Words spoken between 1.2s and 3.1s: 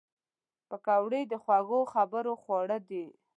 د خوږو خبرو خواړه دي